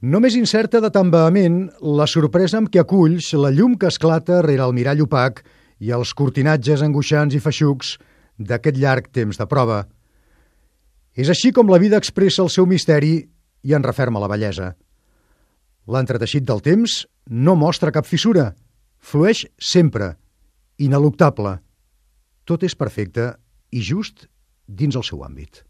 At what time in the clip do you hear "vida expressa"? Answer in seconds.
11.82-12.40